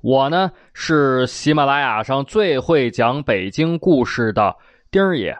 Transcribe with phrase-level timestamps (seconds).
[0.00, 4.56] 我呢是喜马拉雅上最会讲北京故事的
[4.90, 5.36] 丁儿爷。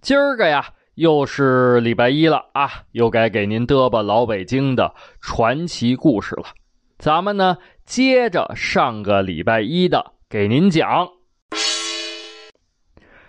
[0.00, 0.64] 今儿个呀。
[0.98, 6.46] 又是礼拜一了啊，又该给您嘚吧老北京的传奇故事了。
[6.98, 11.06] 咱们呢，接着上个礼拜一的给您讲。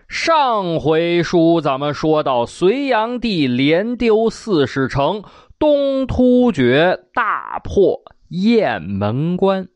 [0.07, 5.23] 上回书咱们说到隋炀帝连丢四十城，
[5.59, 9.67] 东突厥大破雁门关。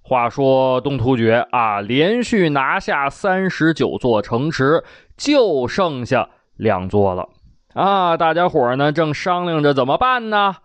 [0.00, 4.84] 话说东突厥啊，连续拿下三十九座城池，
[5.16, 6.30] 就剩下。
[6.58, 7.28] 两座了，
[7.72, 8.16] 啊！
[8.16, 10.56] 大家伙呢正商量着怎么办呢？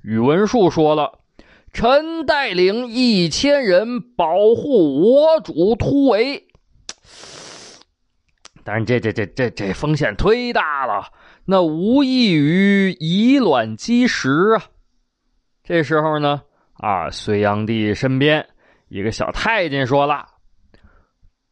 [0.00, 1.18] 宇文述说了
[1.74, 6.46] ：“臣带领一千人保护我主突围。”
[8.62, 11.08] 但是这这这这这风险忒大了，
[11.46, 14.62] 那无异于以卵击石啊！
[15.70, 16.42] 这时候呢，
[16.78, 18.44] 啊，隋炀帝身边
[18.88, 20.26] 一个小太监说了：“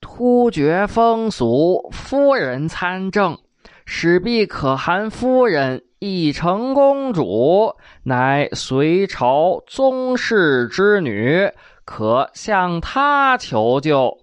[0.03, 3.39] 突厥风俗，夫人参政。”
[3.87, 11.53] 使必可汗夫人义成公主，乃隋朝宗室之女，
[11.85, 14.19] 可向她求救。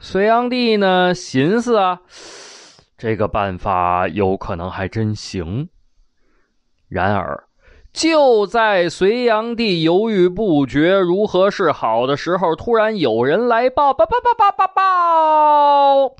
[0.00, 2.00] 隋炀帝呢，寻思啊，
[2.98, 5.68] 这个办法有可能还真行。
[6.88, 7.47] 然而，
[7.92, 16.16] 就在隋炀帝犹豫不决如何是好的时候，突然有人来报：报报报报报报！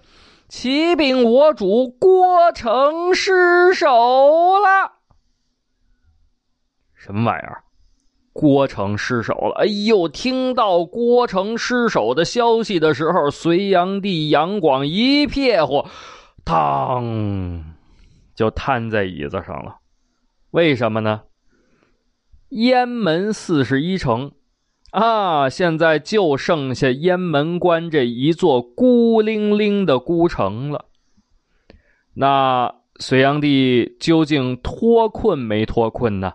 [0.48, 3.86] 启禀我主，郭城失守
[4.58, 4.94] 了。
[6.94, 7.62] 什么玩意儿？
[8.32, 9.54] 郭城失守了！
[9.58, 15.86] 哎呦，听到郭城失守的消息的时候，隋炀帝杨广一撇火，
[16.44, 17.64] 当
[18.34, 19.76] 就瘫在椅子上了。
[20.50, 21.22] 为什么呢？
[22.50, 24.32] 雁门四十一城。
[24.90, 25.50] 啊！
[25.50, 30.86] 现在就剩下雁门关这一座孤零零的孤城了。
[32.14, 36.32] 那隋炀帝究竟脱困没脱困呢？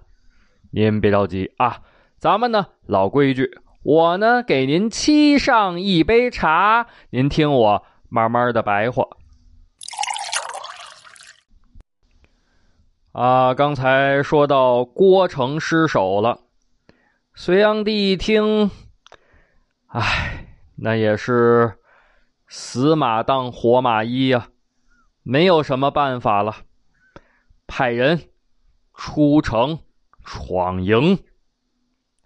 [0.69, 1.81] 您别着急啊，
[2.19, 9.07] 咱们呢老规矩，我呢给您沏上一杯茶，您听我慢慢的白话。
[13.13, 16.39] 啊，刚才说到郭城失守了。
[17.35, 18.71] 隋炀帝一听，
[19.85, 21.77] 唉，那也是
[22.47, 24.47] 死马当活马医呀，
[25.21, 26.55] 没有什么办法了，
[27.67, 28.19] 派人
[28.95, 29.77] 出城
[30.23, 31.19] 闯营。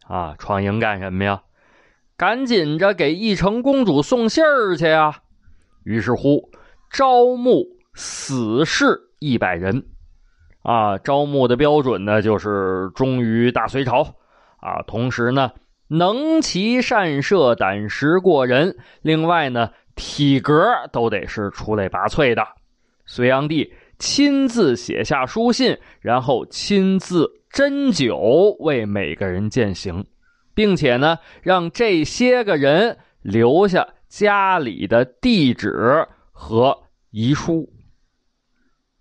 [0.06, 1.44] 啊，闯营干什么呀？
[2.16, 5.22] 赶紧着给义成公主送信儿去呀！
[5.84, 6.50] 于是乎，
[6.90, 9.86] 招募死士一百人。
[10.68, 14.02] 啊，招募的标准呢，就是忠于大隋朝。
[14.60, 15.50] 啊，同时呢，
[15.88, 18.76] 能骑善射，胆识过人。
[19.02, 22.46] 另外呢，体格都得是出类拔萃的。
[23.06, 30.04] 隋炀帝亲自写下书信，然后亲自斟酒为每个人践行，
[30.54, 36.78] 并且呢，让这些个人留下家里的地址和
[37.12, 37.70] 遗书。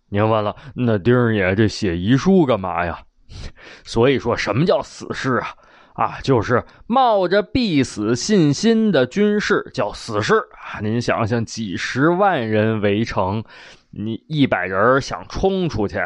[0.09, 3.00] 您问了，那丁爷这写遗书干嘛呀？
[3.84, 5.49] 所以说什么叫死士啊？
[5.94, 10.78] 啊，就是冒着必死信心的军士叫死士啊！
[10.83, 13.43] 您想想，几十万人围城，
[13.91, 16.05] 你一百人想冲出去，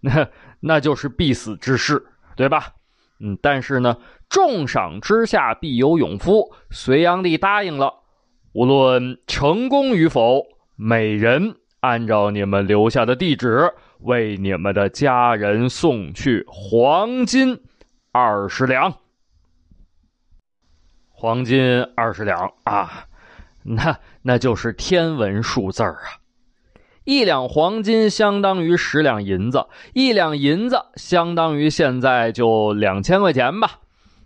[0.00, 0.26] 那
[0.60, 2.02] 那就是必死之事，
[2.36, 2.72] 对吧？
[3.20, 3.98] 嗯，但是呢，
[4.30, 6.50] 重赏之下必有勇夫。
[6.70, 7.92] 隋炀帝答应了，
[8.54, 10.42] 无论成功与否，
[10.74, 13.70] 每人按照你们留下的地址。
[14.02, 17.60] 为你们的家人送去黄金
[18.10, 18.92] 二十两，
[21.08, 23.06] 黄金二十两啊，
[23.62, 25.94] 那那就是天文数字啊！
[27.04, 33.81] 一两黄金相当于十两银子，一两银子相当于现在就两千块钱吧。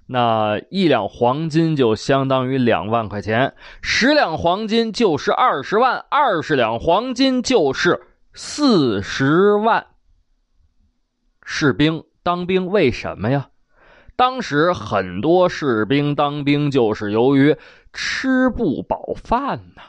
[0.07, 8.01] 那一两黄金就相当于两万块钱，十两黄金就是二十万，二十两黄金就是。
[8.39, 9.87] 四十万
[11.43, 13.49] 士兵当兵为什么呀？
[14.15, 17.57] 当时很多士兵当兵就是由于
[17.95, 19.81] 吃不饱饭呐，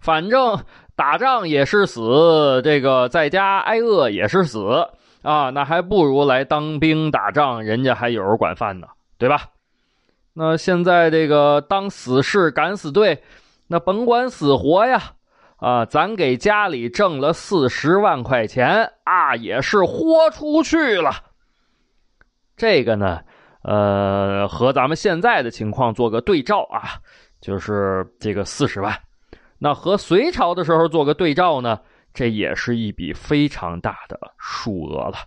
[0.00, 0.64] 反正
[0.96, 4.88] 打仗也是死，这个在家挨饿也是死
[5.22, 8.88] 啊，那还不如来当兵打仗，人家还有人管饭呢，
[9.20, 9.50] 对吧？
[10.32, 13.22] 那现在这个当死士敢死队，
[13.66, 15.12] 那甭管死活呀，
[15.58, 21.12] 啊，咱给家里挣了四十万块钱啊，也是豁出去了。
[22.56, 23.20] 这个呢？
[23.62, 26.96] 呃，和咱们现在的情况做个对照啊，
[27.42, 28.98] 就是这个四十万，
[29.58, 31.78] 那和隋朝的时候做个对照呢，
[32.14, 35.18] 这也是一笔非常大的数额了。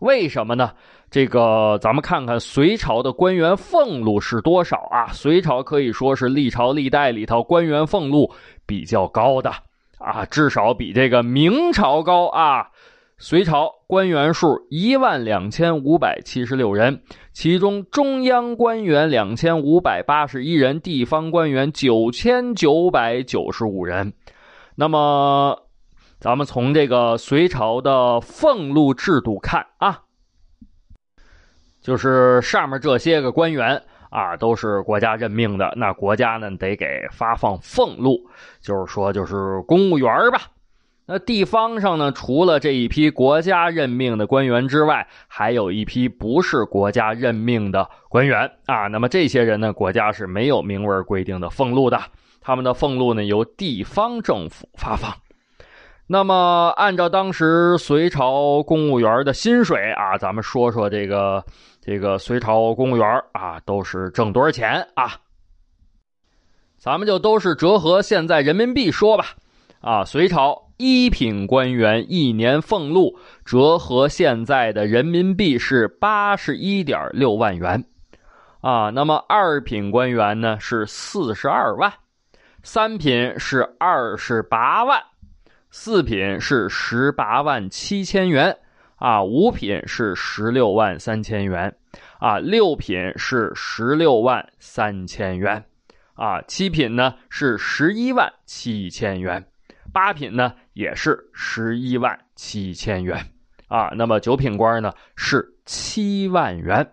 [0.00, 0.72] 为什么呢？
[1.10, 5.06] 这个咱们看看隋朝的官员俸禄是多少啊？
[5.12, 8.30] 隋朝可以说是历朝历代里头官员俸禄
[8.66, 9.50] 比较高的
[9.98, 12.66] 啊，至少比这个明朝高啊。
[13.18, 17.02] 隋朝官员数一万两千五百七十六人，
[17.34, 24.10] 其中中央官员两千五百八十一人，地方官员九千九百九十五人。
[24.74, 25.54] 那么，
[26.20, 30.02] 咱们从这个隋朝的俸禄制度看啊，
[31.80, 38.28] 就是上面这些个官员啊，都是国家任命的，那国家呢得给发放俸禄，
[38.60, 40.42] 就是说就是公务员吧。
[41.06, 48.88] 那地方上呢，除了这一批国家任命的官员之外，还有一批不是国家任命的官员啊。
[48.88, 51.98] 那么这些人呢，国家是没有明文规定的俸禄的，
[52.42, 55.14] 他们的俸禄呢由地方政府发放。
[56.12, 61.44] 那么按照当时隋朝公务员的薪水啊，咱们说说这个
[61.80, 65.12] 这个隋朝公务员啊，都是挣多少钱啊？
[66.76, 69.26] 咱们就都是折合现在人民币说吧。
[69.80, 70.66] 啊，隋朝。
[70.82, 77.84] 一品官员一年俸禄折合现在的人民币是八十一点六万元，
[78.62, 81.92] 啊，那么二品官员呢是四十二万，
[82.62, 84.98] 三品是二十八万，
[85.70, 88.56] 四品是十八万七千元，
[88.96, 91.74] 啊，五品是十六万三千元，
[92.18, 95.64] 啊，六品是十六万三千元，
[96.14, 99.46] 啊，七品呢是十一万七千元。
[99.92, 103.24] 八品呢也是十一万七千元，
[103.68, 106.92] 啊，那么九品官呢是七万元，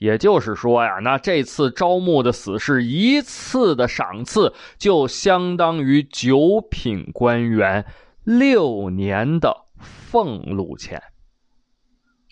[0.00, 7.84] 也就是说呀，那这次招募的死士一次的赏赐就相当于九品官员
[8.24, 11.00] 六年的俸禄钱。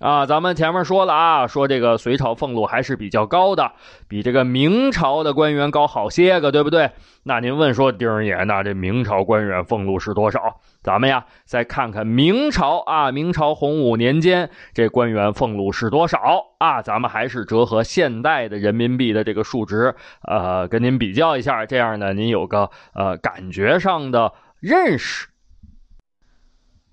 [0.00, 3.72] 啊，咱们前面说了啊，说这个隋朝俸禄还是比较高的，
[4.06, 6.92] 比这个明朝的官员高好些个，对不对？
[7.24, 10.60] 那您问说，丁爷，那这明朝官员俸禄是多少？
[10.82, 16.80] 咱们呀，再看看明朝啊，明朝洪武年间这官员俸禄是多少啊？
[16.80, 25.26] 咱们还是折合现代的人民币的这个数值，呃，跟您比较一下，这样呢，您有个呃感觉上的认识。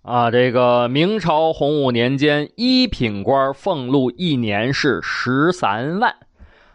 [0.06, 6.16] 啊，这个明朝洪武年间，一品官俸禄一年是十三万，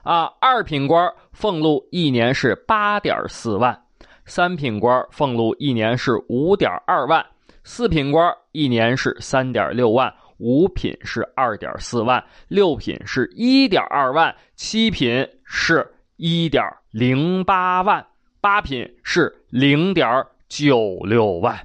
[0.03, 3.85] 啊，二品官俸禄一年是八点四万，
[4.25, 7.25] 三品官俸禄一年是五点二万，
[7.63, 18.05] 四品官一年是三点六万，五品是二点四万，六品是一点二万，七品是一点零八万，
[18.41, 21.57] 八品是零点九六万。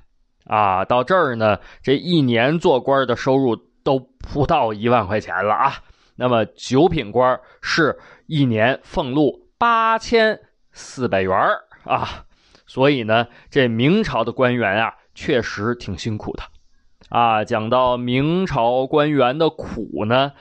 [0.45, 5.73] 啊，到这儿呢，这一年做官的收入都不到一万块钱了啊。
[6.15, 7.97] 那么九品官是
[8.27, 10.39] 一年俸禄八千
[10.71, 11.35] 四百元
[11.83, 12.23] 啊。
[12.67, 16.43] 所以呢，这明朝的官员啊，确实挺辛苦的
[17.09, 17.43] 啊。
[17.43, 20.31] 讲到明朝官员的苦呢，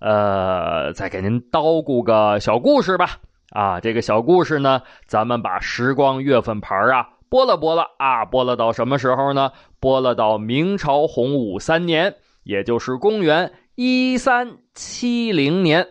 [0.00, 3.18] 呃，再给您叨咕个小故事吧。
[3.50, 7.08] 啊，这个小故事呢，咱们把时光月份牌啊。
[7.30, 9.52] 拨了拨了啊，拨了到什么时候呢？
[9.78, 15.86] 拨了到明朝洪武三年，也就是公元一三七零年。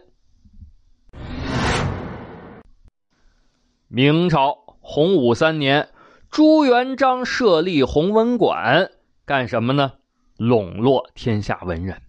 [3.87, 5.87] 明朝洪武三年，
[6.29, 8.91] 朱元璋设立弘文馆，
[9.25, 9.93] 干什么呢？
[10.35, 12.01] 笼络天下文人，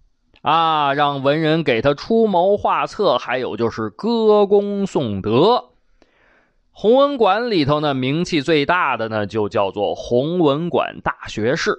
[0.42, 5.69] 啊，让文人给他出谋划策，还有就是歌功颂德。
[6.80, 11.76] 弘文馆里头呢，名气最大的呢，就叫做弘文馆大学士，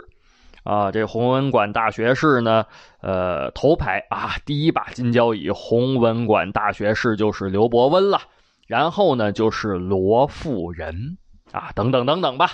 [0.64, 2.68] 啊，这弘文馆大学士呢，
[3.02, 8.22] 呃，头牌啊，第一把金交椅弘文馆大学士就是刘伯温了，
[8.68, 11.18] 然后呢就是罗富仁
[11.52, 12.52] 啊，等等等等吧。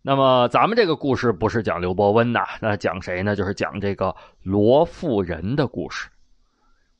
[0.00, 3.36] 那么咱们这个故事不是讲刘伯温呐，那讲谁呢？
[3.36, 6.08] 就是讲这个罗富仁的故事。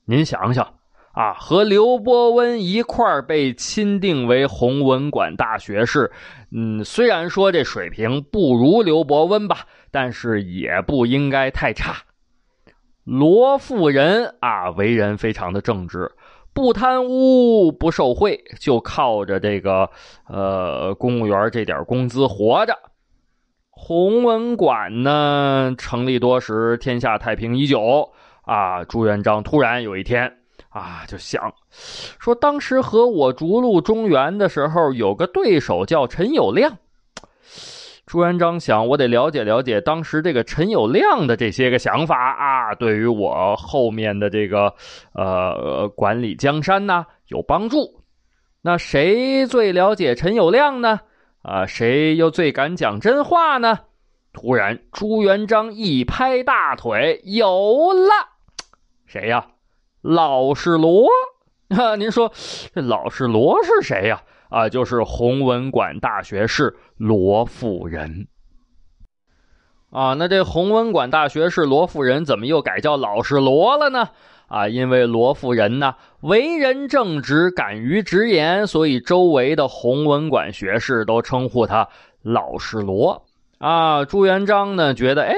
[0.05, 0.78] 您想想。
[1.19, 6.13] 啊，和刘伯温一块儿被钦定为弘文馆大学士。
[6.53, 11.97] 嗯，虽然说这水平不如刘伯温吧，但是也不应该太差。
[13.03, 16.09] 罗富人啊，为人非常的正直。
[16.55, 19.91] 不贪污，不受贿，就靠着这个
[20.29, 22.79] 呃公务员这点工资活着。
[23.71, 28.85] 弘文馆呢成立多时，天下太平已久啊。
[28.85, 30.38] 朱元璋突然有一天
[30.69, 31.53] 啊，就想
[32.19, 36.71] 说，当时和我逐鹿中原的时候，有个对手叫陈友谅。
[38.07, 44.73] 朱元璋想，我得了解了解当时这个陈友谅的这些个想法啊，对于我后面的这个
[45.13, 48.03] 呃管理江山呢有帮助。
[48.63, 51.01] 那谁最了解陈友谅呢？
[51.43, 53.79] 啊，谁又最敢讲真话呢？
[54.33, 58.11] 突然，朱元璋一拍大腿，有了，
[59.07, 59.47] 谁呀？
[60.00, 61.09] 老实罗
[61.76, 61.97] 啊！
[61.97, 62.33] 您说
[62.75, 64.23] 这老实罗是谁呀？
[64.49, 68.28] 啊，就是弘文馆大学士罗富人。
[69.90, 74.11] 啊，那这弘文馆大学士罗富人怎么又改叫老实罗了呢？
[74.47, 81.88] 啊，因为罗富人呢为人正直，敢于直言，所以周围的弘文馆学士都称呼他
[82.23, 83.28] 老实罗。
[83.59, 85.35] 啊，朱元璋呢觉得，哎，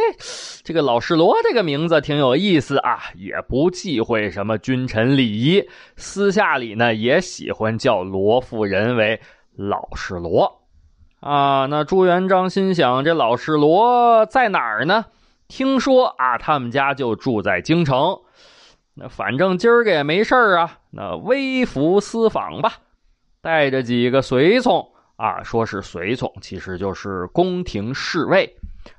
[0.63, 9.19] 这个老实罗这个名字挺有意思啊，也不忌讳什么君臣礼仪，私下里呢也喜欢叫罗夫人为
[9.57, 10.61] 老实罗。
[11.21, 15.07] 啊，那朱元璋心想，这老实罗在哪儿呢？
[15.49, 18.19] 听说啊，他们家就住在京城。
[18.93, 22.75] 那反正今儿个也没事啊，那微服私访吧，
[23.41, 24.90] 带着几个随从。
[25.21, 28.51] 啊，说是随从，其实就是宫廷侍卫，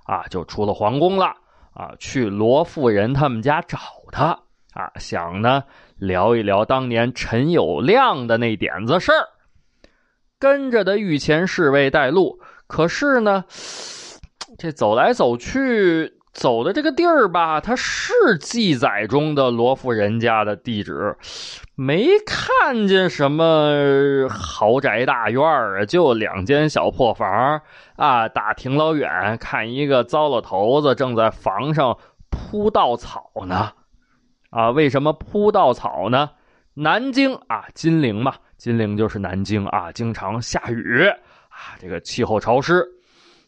[0.05, 1.33] 啊，就出了皇宫了，
[1.73, 3.79] 啊，去罗富人他们家找
[4.11, 4.39] 他，
[4.75, 5.63] 啊，想呢
[5.97, 9.29] 聊一聊当年陈友谅的那点子事儿，
[10.37, 13.43] 跟着的御前侍卫带路，可是呢，
[14.59, 16.20] 这走来走去。
[16.33, 21.15] 走的这个地儿吧，它是记载中的罗富人家的地址，
[21.75, 27.61] 没看见什么豪宅大院啊，就两间小破房
[27.97, 28.29] 啊。
[28.29, 31.97] 打挺老远，看一个糟老头子正在房上
[32.29, 33.71] 铺稻草呢。
[34.51, 36.29] 啊，为什么铺稻草呢？
[36.73, 41.05] 南京啊，金陵嘛，金陵就是南京啊，经常下雨
[41.49, 42.87] 啊，这个气候潮湿。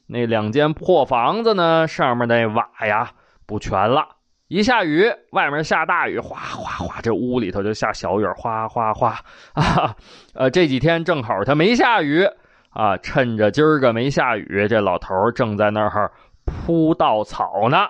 [0.05, 1.87] 那两间破房子呢？
[1.87, 3.11] 上面那瓦呀
[3.45, 4.07] 不全了，
[4.47, 9.19] 一下雨，外面下大雨，哗哗哗，这屋里头就下小雨，哗哗哗
[9.53, 9.95] 啊！
[10.33, 12.25] 呃，这几天正好他没下雨
[12.69, 16.11] 啊，趁着今儿个没下雨，这老头正在那儿
[16.45, 17.87] 铺稻草呢。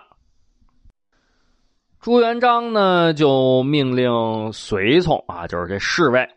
[2.00, 6.28] 朱元璋呢就命令随从啊，就是这侍卫，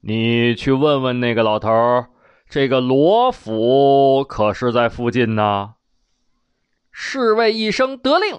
[0.00, 1.70] 你去问问那个老头
[2.52, 5.72] 这个罗府可是在附近呢。
[6.90, 8.38] 侍卫一声得令，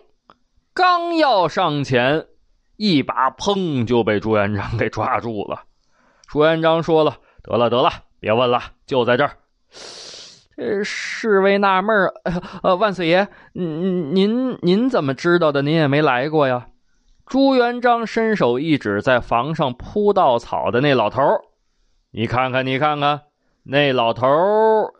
[0.72, 2.27] 刚要上前，
[2.75, 5.63] 一把砰就被朱元璋给抓住了。
[6.27, 7.89] 朱元璋说了：“得了，得了，
[8.20, 9.32] 别问了，就在这儿。”
[10.55, 12.13] 这侍卫纳闷儿
[12.62, 15.63] ：“呃，万岁爷，您您您怎么知道的？
[15.63, 16.67] 您也没来过呀。”
[17.25, 21.20] 朱元璋伸手一指在房上铺稻草的那老头
[22.12, 23.22] 你看看，你看看。”
[23.63, 24.27] 那老头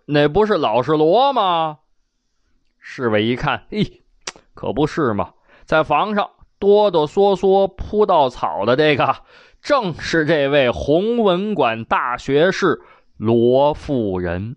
[0.06, 1.80] 那不是老实罗吗？
[2.80, 4.04] 侍卫一看，嘿，
[4.54, 5.34] 可不是嘛，
[5.66, 6.30] 在房上
[6.60, 9.18] 哆哆嗦嗦铺稻草的这个，
[9.62, 12.82] 正是这位弘文馆大学士
[13.18, 14.56] 罗富人。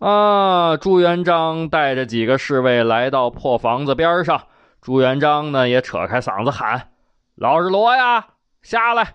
[0.00, 0.76] 啊！
[0.76, 4.48] 朱元璋带着几个侍卫来到破房子边上，
[4.80, 6.90] 朱元璋呢也扯开嗓子喊
[7.36, 8.26] ：“老实罗呀，
[8.62, 9.14] 下来！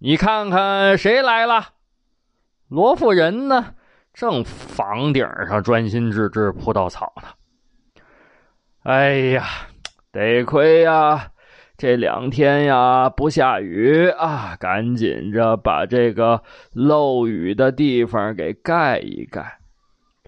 [0.00, 1.68] 你看看谁来了。”
[2.68, 3.74] 罗富人呢，
[4.12, 7.28] 正房顶上专心致志铺稻草呢。
[8.82, 9.44] 哎呀，
[10.10, 11.30] 得亏呀，
[11.76, 16.42] 这两天呀不下雨啊，赶紧着把这个
[16.72, 19.58] 漏雨的地方给盖一盖。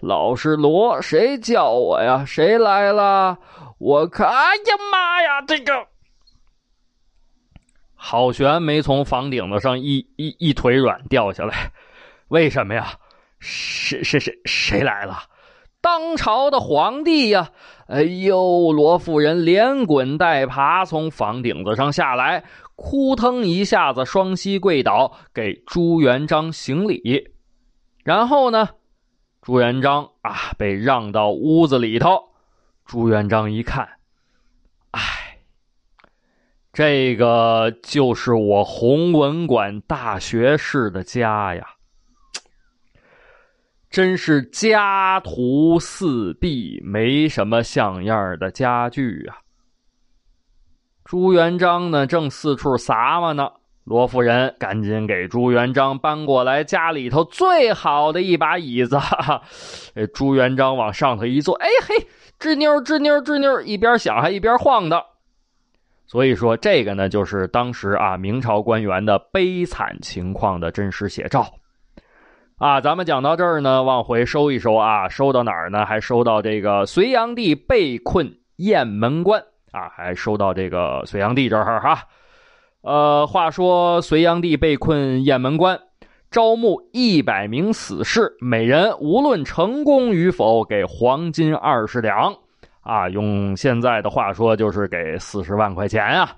[0.01, 2.23] 老是罗，谁叫我呀？
[2.25, 3.37] 谁来了？
[3.79, 5.87] 我看，哎呀妈呀，这个
[7.95, 11.73] 郝玄没从房顶子上一一一腿软掉下来。
[12.29, 12.93] 为什么呀？
[13.39, 15.23] 谁谁谁谁来了？
[15.81, 17.51] 当朝的皇帝呀！
[17.87, 22.43] 哎呦，罗夫人连滚带爬从房顶子上下来，
[22.75, 27.31] 扑腾一下子双膝跪倒，给朱元璋行礼。
[28.03, 28.69] 然后呢，
[29.41, 32.33] 朱元璋啊被让到屋子里头。
[32.85, 33.87] 朱元璋一看，
[34.91, 35.39] 哎，
[36.73, 41.75] 这个就是我弘文馆大学士的家呀，
[43.89, 49.37] 真是家徒四壁，没什么像样的家具啊。
[51.03, 53.51] 朱元璋呢，正四处撒嘛呢。
[53.85, 58.99] 罗夫人赶紧给朱元璋搬过来家里头最好的一把椅子。
[60.13, 62.07] 朱元璋往上头一坐，哎嘿，
[62.39, 65.03] 吱扭吱扭吱扭，一边响还一边晃的。
[66.05, 71.51] 所以说，这个呢，就是当时啊明朝官员的悲惨情况的真实写照。
[72.59, 75.85] 啊，咱们讲到这儿呢，往回收一收啊，收到哪儿呢？
[75.85, 82.03] 还收到这个隋炀帝被困雁门关啊，还收到这个隋炀帝这儿哈。
[82.81, 85.79] 呃，话说隋炀帝被困雁门关，
[86.29, 92.35] 招募一百名死士，每人无论成功与否，给黄金二十两。
[92.81, 96.35] 啊，用现在的话说，就是给四十万块钱啊！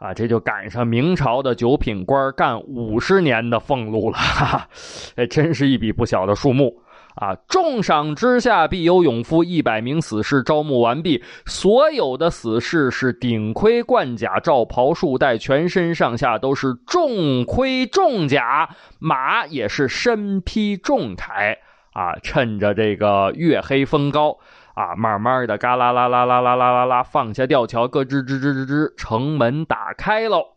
[0.00, 4.68] 啊，这就赶上明朝的九品官干五十年的俸禄了，哈哈，
[5.16, 6.74] 哎，真是一笔不小的数目
[7.16, 7.34] 啊！
[7.46, 21.58] 重赏之下必有勇夫，一百名死士招募完毕，所有的死士是顶盔贯甲、罩袍束带，全身上下都是重盔重甲，马也是身披重铠
[21.92, 22.16] 啊！
[22.22, 24.38] 趁着这个月黑风高。
[24.80, 30.56] 啊，慢慢的，嘎啦啦啦啦啦啦啦啦，放下吊桥，咯吱吱吱吱吱，城门打开喽。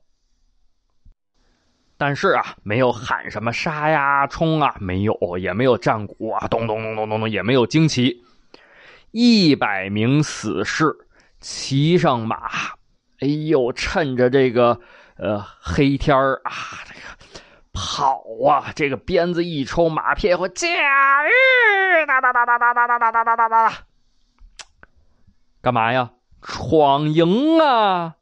[1.98, 8.24] 但是啊，没有喊什么杀呀、冲啊，没有，也没有战鼓啊，咚咚咚咚咚咚，也没有旌旗。
[9.12, 10.96] 一百名死士
[11.42, 12.48] 骑上马，
[13.20, 14.80] 哎呦，趁着这个
[15.18, 16.52] 呃黑天儿啊，
[16.86, 17.02] 这个
[17.74, 20.68] 跑啊，这个鞭子一抽，马屁股驾
[21.26, 23.74] 驭，哒哒哒哒哒哒哒哒哒哒哒。
[25.64, 26.12] 干嘛呀？
[26.42, 28.16] 闯营啊！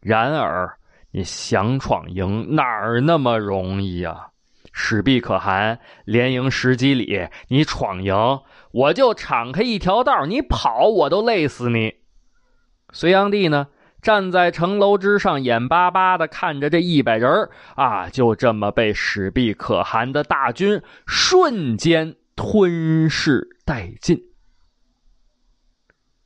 [0.00, 0.76] 然而，
[1.12, 4.30] 你想闯营哪儿那么容易呀？
[4.72, 8.12] 史毕可汗连营十几里，你闯营，
[8.72, 11.94] 我就敞开一条道，你跑我都累死你。
[12.90, 13.68] 隋炀帝呢，
[14.02, 24.20] 站在城楼之上，眼巴巴的看着这一百人啊，就这么被史毕可汗的大军瞬间吞噬殆尽。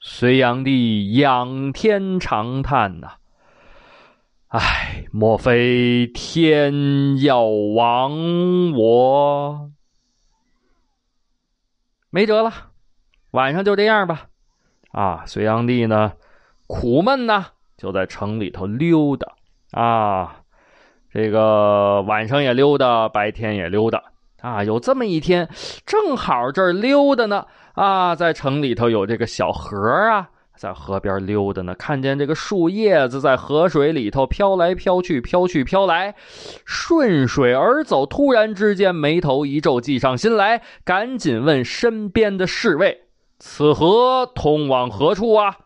[0.04, 3.12] 隋炀帝仰天长叹呐
[4.50, 9.70] ：“唉，莫非天要亡我？
[12.10, 12.52] 没辙了，
[13.30, 14.26] 晚上就这样吧。”
[14.90, 16.14] 啊，隋炀帝呢，
[16.66, 19.32] 苦闷呐，就在城里头溜达
[19.70, 20.40] 啊。
[21.12, 24.02] 这个晚上也溜达，白天也溜达
[24.40, 24.64] 啊。
[24.64, 25.48] 有这么一天，
[25.86, 27.46] 正好这儿溜达呢。
[27.74, 29.78] 啊，在城里头有这个小河
[30.11, 36.14] 啊，在河边溜达呢，看见这个树叶子在河水里头飘来飘去，飘去飘来，
[36.66, 38.04] 顺水而走。
[38.04, 43.04] 突然之间，眉头一皱，计上心来，赶紧问身边的侍卫
[43.40, 45.56] ：“此河通往何处啊？”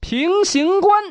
[0.00, 1.02] 平型关。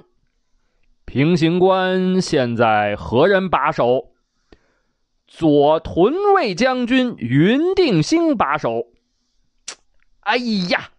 [1.05, 4.11] 平型关现在何人把守？
[5.27, 8.87] 左屯卫将军云定兴把守。
[10.25, 10.89] 哎呀！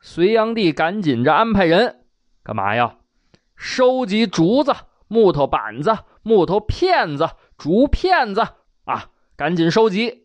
[0.00, 2.04] 隋炀帝赶紧着安排人，
[2.44, 2.94] 干嘛呀？
[3.56, 4.72] 收集竹子、
[5.08, 7.28] 木头板子、木头片子、
[7.58, 8.46] 竹片子
[8.84, 9.10] 啊！
[9.36, 10.24] 赶紧收集。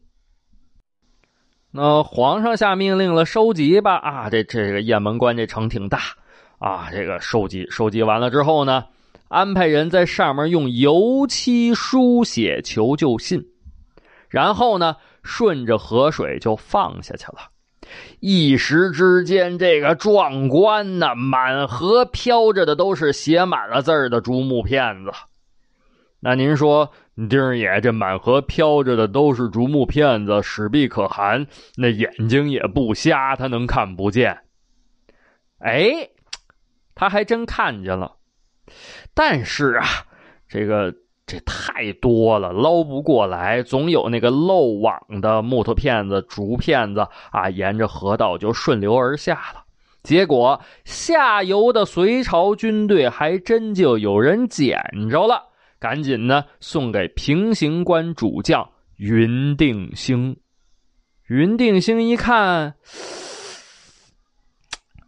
[1.72, 3.96] 那皇上下命令了，收集吧！
[3.96, 6.00] 啊，这这个雁门关这城挺大
[6.60, 8.86] 啊，这个收集收集完了之后呢，
[9.28, 13.44] 安排人在上面用油漆书写求救信，
[14.30, 17.50] 然后呢，顺着河水就放下去了。
[18.20, 21.16] 一时之间，这个壮观呐！
[21.16, 25.12] 满河飘着的都是写满了字的竹木片子。
[26.20, 26.92] 那您说，
[27.30, 31.46] 丁儿爷这满河飘着的都是竹木片子，史毕可汗
[31.76, 34.40] 那眼睛也不瞎，他能看不见？
[35.60, 36.10] 哎，
[36.96, 38.16] 他还真看见了。
[39.14, 39.86] 但是啊，
[40.48, 40.94] 这个。
[41.28, 49.64] 这太多了，捞不过来，总有那个漏网的木头片子、竹片子啊，沿着河道就顺流而下了。
[50.04, 55.46] 结果下游的隋朝军队还真就有人捡着了，
[55.80, 60.38] 赶紧呢送给平型关主将云定兴。
[61.28, 62.76] 云定兴一看，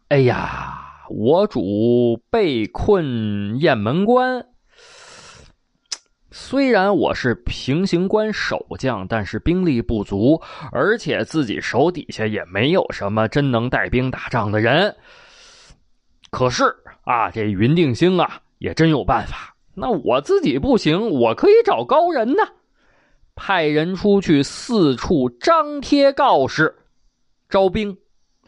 [0.08, 4.48] 哎呀，我主被困雁门关。
[6.30, 14.94] 虽然我是平型关守将，但是兵力不足，而且自己手底下也没有什么真能带兵打仗的人。
[16.30, 16.66] 可是
[17.06, 19.56] 啊，这云定兴啊，也真有办法。
[19.74, 22.44] 那我自己不行，我可以找高人呢。
[23.34, 26.76] 派人出去四处张贴告示，
[27.48, 27.96] 招兵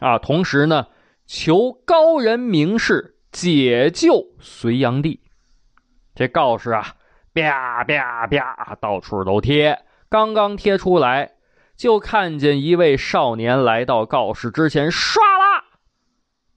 [0.00, 0.86] 啊，同时呢，
[1.26, 5.18] 求高人名士解救隋炀帝。
[6.14, 6.94] 这告示啊，
[7.34, 9.78] 啪啪啪，到处都贴。
[10.08, 11.32] 刚刚贴出来，
[11.76, 15.64] 就看见一位少年来到告示之前，唰啦，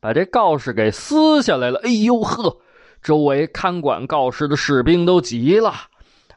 [0.02, 1.80] 把这告示给撕下来了。
[1.84, 2.58] 哎呦呵！
[3.02, 5.74] 周围看管告示的士兵都急了。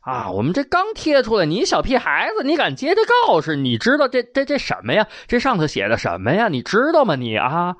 [0.00, 3.56] 啊，我们这刚贴出来，你小屁孩子，你敢接这告示？
[3.56, 5.06] 你知道这这这什么呀？
[5.26, 6.48] 这上头写的什么呀？
[6.48, 7.16] 你知道吗？
[7.16, 7.76] 你啊，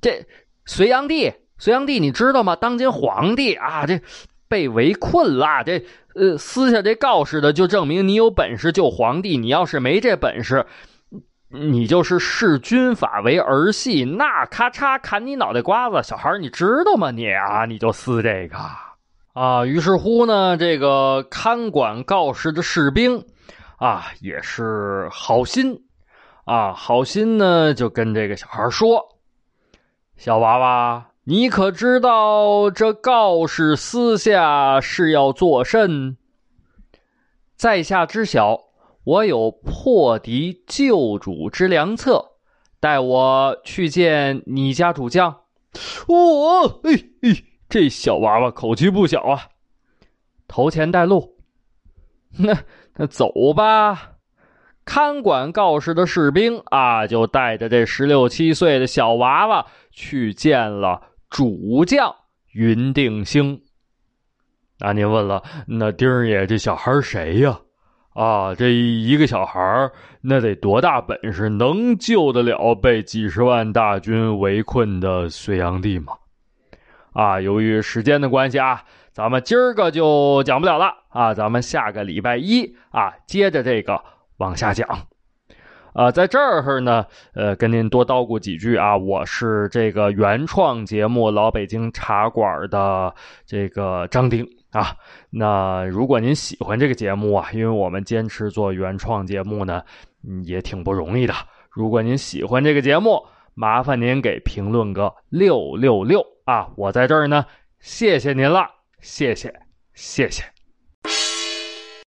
[0.00, 0.26] 这
[0.66, 2.54] 隋炀帝，隋炀帝，你知道吗？
[2.54, 4.00] 当今皇帝啊，这
[4.48, 5.62] 被围困了。
[5.64, 5.84] 这
[6.14, 9.36] 呃，撕下这告示的，就证明你有本事救皇帝。
[9.36, 10.66] 你要是没这本事，
[11.48, 16.02] 你就是视军法为儿戏，那咔嚓砍你脑袋瓜子。
[16.02, 17.10] 小孩你知道吗？
[17.10, 18.58] 你啊，你就撕这个。
[19.34, 23.24] 啊，于是乎呢，这个看管告示的士兵，
[23.76, 25.84] 啊，也是好心，
[26.44, 29.00] 啊，好心呢，就跟这个小孩说
[30.18, 36.16] ：“小娃娃，你可知道这告示私下是要作甚？
[37.54, 38.58] 在下知晓，
[39.04, 42.38] 我有破敌救主之良策，
[42.80, 45.40] 带我去见你家主将。”
[46.08, 47.44] 我，哎哎。
[47.68, 49.48] 这小娃娃口气不小啊！
[50.48, 51.36] 头前带路，
[52.40, 52.56] 那
[52.96, 54.12] 那走吧。
[54.86, 62.14] 看管告示的士兵啊，就带着这十六七岁的小娃娃去见了主将
[62.52, 63.60] 云定兴。
[64.80, 67.58] 那您问了，那丁儿爷这小孩谁呀？
[68.14, 69.60] 啊，这一个小孩
[70.20, 76.14] 那得多大本事，能救得了被几十万大军围困的隋炀帝吗？
[77.12, 84.02] 啊，由于时间的关系啊，咱们今儿个就讲不了了啊，咱们下个礼拜一啊，接着这个
[84.38, 84.88] 往下讲。
[85.98, 93.12] 啊，在这儿呢，呃，跟您多叨咕几句啊，我是这个原创节目《老北京茶馆》的
[93.44, 94.94] 这个张丁啊。
[95.28, 99.82] 那如果您喜欢这个节目啊，因为我们坚持做原创节目呢，
[100.44, 101.34] 也挺不容易的。
[101.68, 103.20] 如果您喜欢这个节目，
[103.54, 106.24] 麻烦您给评论个六六六。
[106.44, 107.44] 啊，我在这儿呢，
[107.80, 108.64] 谢谢您了，
[109.00, 109.52] 谢谢，
[109.94, 110.57] 谢谢。